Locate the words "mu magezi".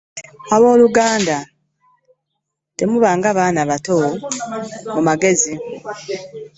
4.93-5.53